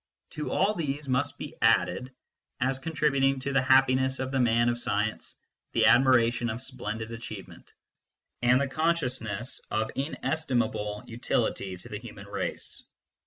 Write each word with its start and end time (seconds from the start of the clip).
To 0.31 0.49
all 0.49 0.73
these 0.73 1.07
must 1.07 1.37
be 1.37 1.53
added, 1.61 2.11
as 2.59 2.79
contributing 2.79 3.37
to 3.41 3.53
the 3.53 3.61
happiness 3.61 4.17
of 4.17 4.31
the 4.31 4.39
man 4.39 4.67
of 4.67 4.79
science, 4.79 5.35
the 5.73 5.85
admiration 5.85 6.49
of 6.49 6.59
splendid 6.59 7.11
achievement, 7.11 7.71
and 8.41 8.59
the 8.59 8.67
consciousness 8.67 9.61
of 9.69 9.89
inestim 9.95 10.67
able 10.67 11.03
utility 11.05 11.77
to 11.77 11.87
the 11.89 11.99
human 11.99 12.25
race. 12.25 12.81